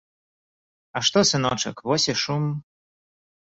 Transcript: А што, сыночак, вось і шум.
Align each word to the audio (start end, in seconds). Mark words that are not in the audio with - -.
А 0.99 1.01
што, 1.09 1.19
сыночак, 1.33 1.85
вось 1.91 2.09
і 2.11 2.19
шум. 2.25 2.51